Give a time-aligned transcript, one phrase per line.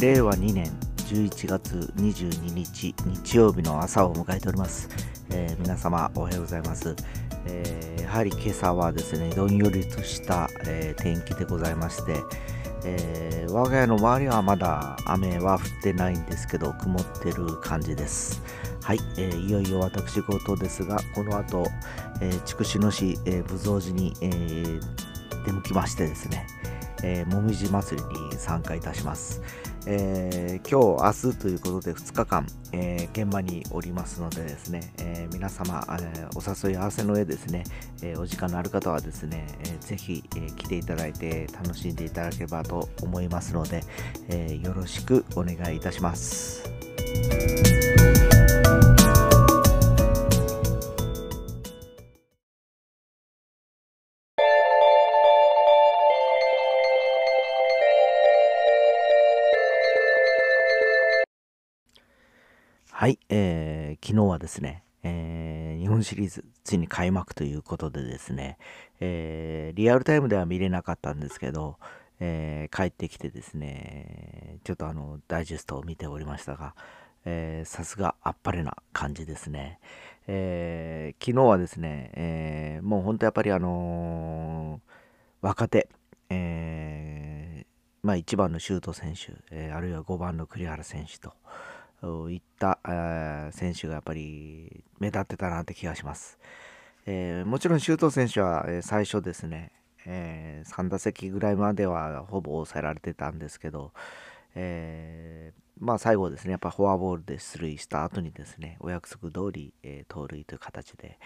[0.00, 0.70] 令和2年
[1.08, 4.88] 11月22日日曜日の朝を迎えております、
[5.30, 6.94] えー、皆様おはようございます、
[7.46, 12.20] えー、やはり今朝はですねどんよりとした、えー、天気でございまして、
[12.84, 18.40] えー、我が家の周りはまだ雨は降ってないんですけど曇ってる感じです。
[18.80, 21.66] はい、えー、いよいよ私事ですがこの後、
[22.20, 24.80] えー、筑紫野市、えー、武蔵寺に、えー、
[25.44, 26.46] 出向きましてですね、
[27.02, 29.42] えー、もみじ祭りに参加いたします、
[29.90, 37.64] えー、今日明日ということで2日間、えー、現場におりますのでですね、えー、皆様、えー、お誘い合わせの上ですね、
[38.02, 43.82] え、お時間のある方はですね、えー、ぜひ、え、来ていただいて楽しんでいただければと思いますので、
[44.28, 46.70] え、よろしくお願いいたします。
[63.08, 68.58] はい、えー、昨日はですね、えー、日本シリーズついに開幕ということでですね、
[69.00, 71.78] えー、リアルタイムでは見れなかったんですけど、
[72.20, 76.74] えー、帰ってきてですね、ちょっとあの、ダイジェストを見ておりましたが、
[77.64, 79.80] さすがあっぱれな感じですね。
[80.26, 85.88] えー、昨日はですね、えー、もう本当やっぱりあのー、若手、
[86.28, 87.64] え
[88.02, 91.32] まあ、1番のシュート選手、えあるいは5番の栗原選手と、
[92.30, 92.78] いった、
[93.52, 96.38] 選手がやっぱり目立ってたなって気がします。
[97.06, 99.72] えー、もちろん周東選手は、最初ですね、
[100.06, 103.92] えー、3打席ぐらいまではほぼ抑えられてたんですけど、
[104.54, 111.18] えー、まあ最後ですね、やっぱフォアボールで出塁した後にですね、お約束通り、えー、盗塁という形で、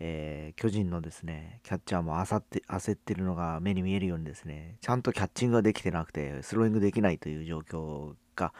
[0.00, 8.52] えー、巨人のですね、キャッチャーも焦って焦ってるのが目に見えるようにですね、ちゃんとキャッチングができてなくて、スローイングできないという状況が、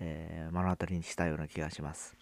[0.00, 2.16] えー、目の当たりにしたような気がします。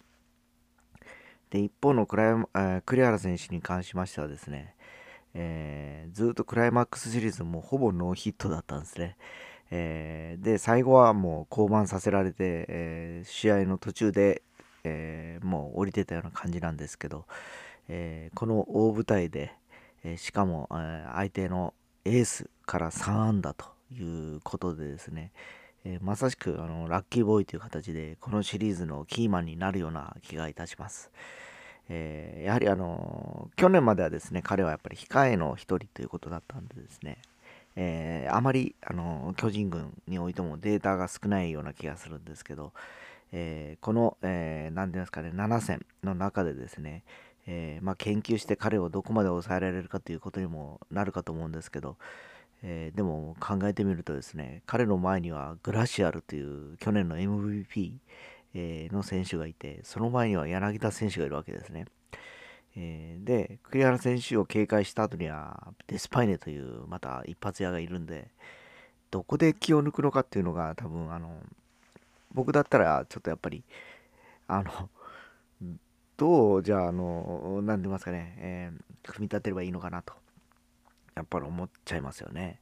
[1.49, 4.75] で、一方のクライ、えー、栗原選手に関しましてはですね、
[5.33, 9.17] えー、ずっとクライマックスシリーズもほぼノーヒットだったんですね。
[9.69, 14.43] えー、で、最後はもう降板させられて、えー、試合の途中で、
[14.83, 17.25] え、もう降りてたような感じなんですけど、
[17.87, 19.53] えこの大舞台で、
[20.03, 21.73] えしかも、え相手の
[22.03, 25.31] エースから3安打ということでですね、
[25.83, 31.11] えー、まさしくあのラッキーボーイという形でこのシリーズのキーマンになるような気がいたします。
[31.89, 37.17] えー、やはりあの去年まではですね彼はやっぱり控えの一人ということだったんでですね、
[37.75, 42.71] えー、あまりあの巨人軍においてもデータが少ないような気がするんですけど、
[43.33, 47.03] えー、この何、えー、て言うんですかね7戦の中でですね、
[47.47, 51.97] えまあ、研究して彼をどこまで抑えられるかということにもなるかと思うんですけど、
[52.63, 57.93] えー、でも考えてみるとですね、彼の前にはグラシアルという去年の MVP、
[58.53, 61.85] えー、の選手がいて、その前には柳田選手がいるわけですね。
[62.75, 68.29] えー、で、栗原選手を警戒した後にはデスパイネというまた一発屋がいるんで、
[69.09, 71.41] どこで気を抜くのかっていうのが多分あの、
[72.33, 73.63] 僕だったらちょっとやっぱり、
[74.47, 74.89] あの、
[76.17, 78.71] どうじゃあ、あの、何て言いますかね、え、
[79.03, 80.13] 組み立てればいいのかなと。
[81.15, 82.59] やっぱり思っちゃいますよね。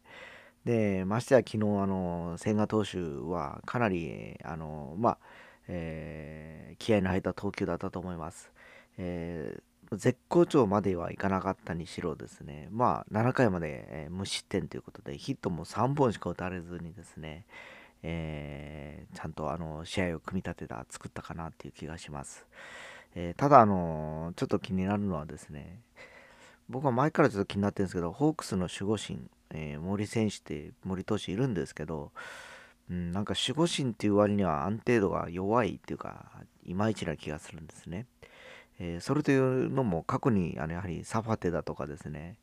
[0.65, 5.17] で、ましてや昨日、あの、千賀投手はかなり、あの、まあ、
[5.67, 8.51] えー、気合の入った投球だったと思います。
[8.97, 17.45] えー、絶好調まではいかなかったにしろですね、まあ、7回まで、え、無失点ということで、ヒットも3本しか打たれずにですね、
[18.03, 22.45] えー、ちゃんとあの試合を組み立てた、作ったかなっていう気がします。
[23.15, 25.81] えー、ただ、あのちょっと気になるのはですね、
[26.69, 29.19] 僕は前からちょっと気になってるんですけど、ホークスの守護神、
[29.49, 32.11] えー、森選手って森投手いるんですけど、
[32.89, 36.31] うん、なんか守護神っていう割には安定度が弱いっていうか、
[36.63, 38.05] いまいちな気がするんですね。
[38.79, 42.37] えー、それというのも過去にあのやはりサファテだとかですね、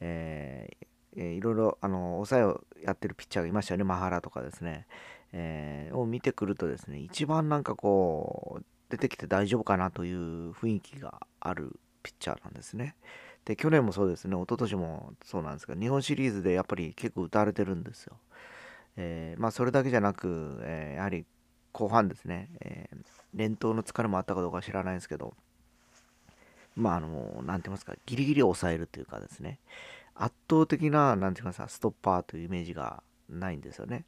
[0.00, 4.86] えー、いろいろあの抑えをやってるピッチャーがいましたよね、マハラとかですね、
[5.32, 12.94] えー、を見てくるとですね、一番なんかこう、出てきて大丈夫かなという雰囲気があるピッチャーなんですね。
[13.44, 18.16] で、去年もそうですね、一昨年もそうなんですが、日本シリーズでやっぱり結構打たれてるんですよ。
[18.96, 21.24] えー、まあ、それだけじゃなく、えー、やはり
[21.72, 22.98] 後半ですね、えー、
[23.34, 25.34] 連投の疲れもあったかどうか知らないんですけど、
[26.76, 29.58] まあ、あの、なんて言いますか、ギリギリ抑えるというかですね、
[30.14, 34.04] 圧倒的な、なんて言いますか、ストッパーというイメージがないんですよね。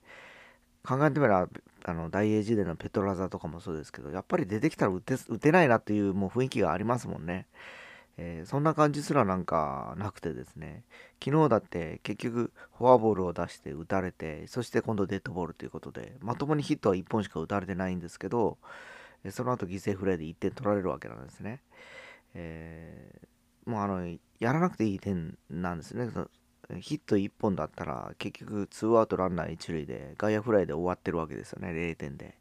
[0.86, 1.48] 考えてみれば、
[1.86, 7.46] あの大英時代のペトラザとかもそうですけど、やっぱり出てきたら打て打てないなというもう雰囲気がありますもんね。
[8.16, 10.84] えー、そんな感じすらなんかなくてですね。
[11.24, 18.58] 昨日だって結局フォアボールを出して打たれてそして今度デッドボールということでまともにヒットは1本しか打たれてないんですけど
[19.30, 21.62] その後犠牲フライで1点取られるわけなんですね、
[22.34, 24.06] えー、もうあの
[24.38, 26.10] やらなくていい点なんですね。
[26.80, 31.68] ヒット1本だったら結局ツーアウトランナー1塁で外野フライで終わってるわけですよね。
[31.68, 32.38] 0点で。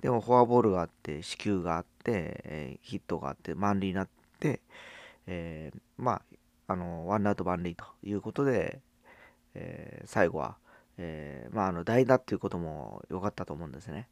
[0.00, 4.08] でもフォアボールがあって四球があって、えー、ヒットがあって満塁になっ
[4.40, 4.60] て
[5.28, 6.22] えー、ま
[6.66, 8.80] あ、あの、ワンアウト満塁ということで、
[9.54, 10.56] えー、最後は、
[10.96, 14.08] えー、まあ、あの、代打っていうことも良かったと思うんですね。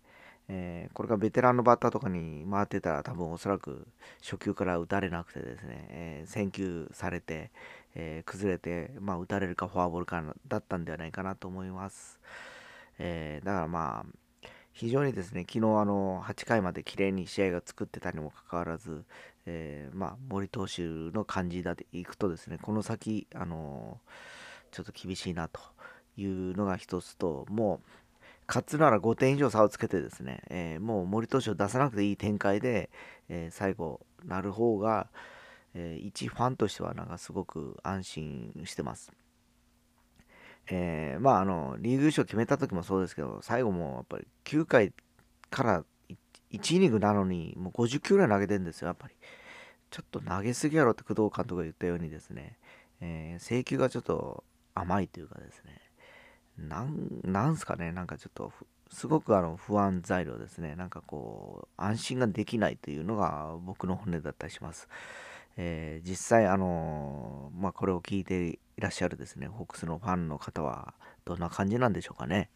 [0.49, 3.89] えー、これがベテランのバッターとかに回ってたら多分おそらく
[4.23, 7.51] 初球から打たれなくてですね、えー、選球されて、
[7.97, 12.21] えー、崩れて、まあ、打たれるかフォアボールかだったんではないかなと思います。
[12.99, 14.17] えだからまあ
[14.77, 19.07] 非常にですね、昨日あの8回まで綺麗に試合が作ってたにもかかわらず、
[19.47, 23.99] えー、まあ、森投手の感じでいくとですね、この先、あの
[24.73, 25.61] ちょっと厳しいなと
[26.19, 27.89] いうのが一つと、もう、
[28.47, 32.91] 勝つなら5点以上差をつけてですね、えー、もう森投手を出さなくていい展開で、
[33.31, 35.09] えー、最後なる方が、
[35.73, 39.11] えー、一ファンとしてはなんかすごく安心してます。
[40.69, 44.93] えー、まああのリーグ優勝決めた時もそうですけど最後もやっぱり9回
[45.51, 45.85] から
[46.53, 49.15] 1イニングなのにもう50球ぐらい投げてるんですよやっぱり。
[49.89, 52.59] ちょっと投げすぎやろって工藤監督が言ったようにですね、
[53.01, 54.43] えー、制球がちょっと
[54.75, 55.81] 甘いというかですね。
[56.59, 57.93] なんなんすかね。
[57.93, 58.53] なんかちょっと
[58.91, 60.75] すごくあの不安材料ですね。
[60.75, 64.89] なんかこう安心ができないというのが僕の本音だったりします。
[65.57, 70.95] えー、実際、あの、まあ、これを聞いていらっしゃるですね、ホークスのファンの方は
[71.25, 72.51] どんな感じなんでしょうかね。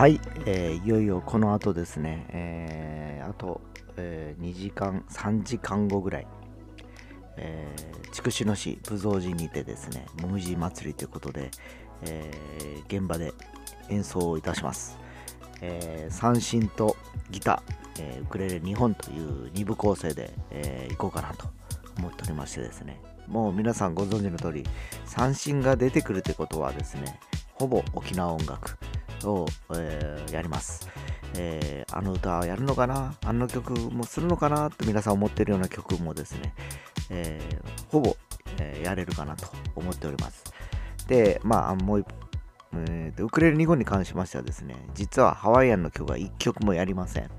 [0.00, 3.60] はい、えー、いよいよこの後ですね、えー、あと、
[3.96, 6.26] えー、2時間、3時間後ぐらい、
[7.36, 11.50] えー、筑紫野市武蔵寺にてですね、もみじ祭りということで、
[12.02, 13.34] えー、現場で
[13.90, 14.98] 演奏をいたします。
[15.62, 16.96] えー、三振と
[17.30, 21.48] ギター、えー、ウクレレ2本という2部構成で、えー、行こうかなと
[21.98, 22.98] 思っておりましてですね、
[23.28, 24.64] もう皆さんご存知の通り、
[25.04, 27.20] 三振が出てくるってことはですね、
[27.54, 28.78] ほぼ沖縄音楽。
[29.24, 30.88] を、えー、やります。
[31.36, 33.14] えー、あの歌やるのかな？
[33.24, 36.54] あの曲もするのかなって皆さん思ってるような曲もですね、
[37.10, 38.16] えー、ほぼ、
[38.58, 39.46] え、やれるかなと
[39.76, 40.44] 思っております。
[41.06, 42.04] で、まあ、もう
[42.72, 47.30] えー、ウクレレ2本に関しましてはですね、実はハワイアンの曲は1曲もやりません。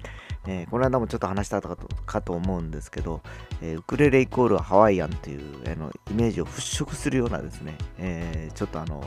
[0.48, 3.22] えー、この間もちょっと話したかとかと思うんですけど、
[3.62, 9.04] えー、ウクレレイコールハワイアンというあのイメージを払拭するようなですね、えー、ちょっとあの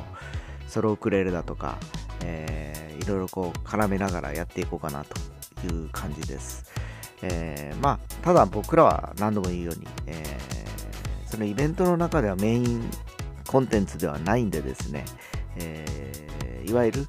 [0.68, 1.76] ソロウクレレだとか、
[2.24, 6.64] えー、いろいろこう絡めながらやっていこうかなという感じです。
[7.22, 12.90] えー、まあ、ただ僕らは何度も言うように、えー、そのイベントの中ではメイン
[13.46, 15.04] コンテンツではないんでですね、
[15.56, 17.06] えー、いわゆる、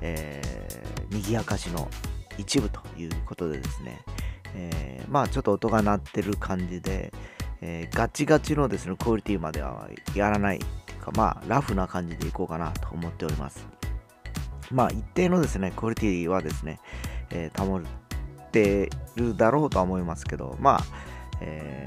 [0.00, 1.88] えー、賑やかしの
[2.38, 4.00] 一部ということでですね、
[4.54, 7.12] えー、まあちょっと音が鳴ってる感じで、
[7.60, 13.75] えー、ガチガチのですね、クオリティまではやらないっていうか、まあラフな感じでいこうかなと思っております。
[14.70, 16.80] まあ一定のですね、クオリティはですね、
[17.30, 17.82] えー、保っ
[18.50, 20.80] ているだろうとは思いますけど、まあ、
[21.40, 21.84] え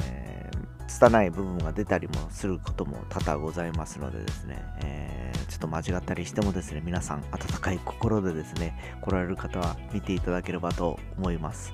[0.51, 11.73] ー、拙い部分が出たりもすることも多々ございますのでですね、えー、ちょっと間違ったりしてもですね、皆さん温かい心でですね、来られる方は見ていただければと思います。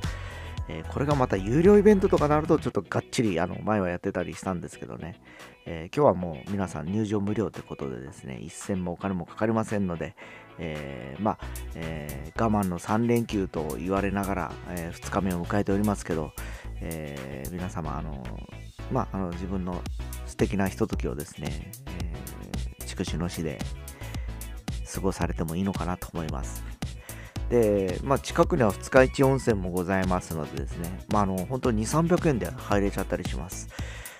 [0.67, 5.21] えー、これがまた有料イベントとかなるとちょっとがっちりあの前はやってたりしたんですけどね、
[5.65, 10.15] えー、今日はもう皆さん入場無料ということでですね、一銭もお金もかかりませんので、
[10.57, 11.39] えー、まあ、
[11.75, 16.31] え、我慢の3連休と言われながら、え、2日目を迎えておりますけど、
[16.81, 18.23] え皆様、あの
[18.91, 19.81] まあ、あの自分の
[20.25, 21.71] 素敵なひとときをですね、
[22.79, 23.59] え筑紫野市で
[24.93, 26.74] 過ごされてもいいのかなと思います。
[27.49, 33.67] で、まあ、近くには二日市温泉もございますのでですね、まあ、あの本当に2、300円で入れちゃったりします。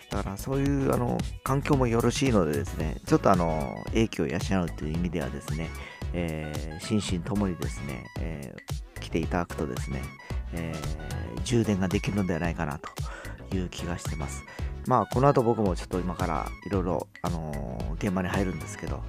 [0.09, 5.69] だからそういうあの環境もよろしいのでですね、ちょっとあの影響を養うという意味ではですね、
[6.13, 10.01] えー、心身ともにですね、えー、来ていただくとですね、
[10.53, 14.43] えー、充電ができるのではないかなという気がしてます。
[14.87, 19.01] まあこの後僕もちょっと今からいろいろあのー現場に入るんですけど、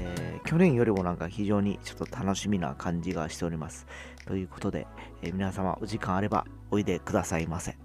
[0.00, 3.86] えー去年よりもなんか非常にちょっと楽しみな感じがしております。
[4.26, 4.86] ということで、
[5.22, 7.83] えー皆様お時間あればおいでくださいませ。